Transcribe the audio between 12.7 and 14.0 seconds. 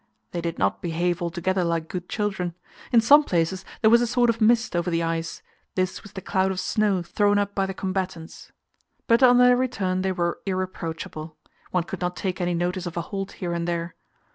of a halt here and there.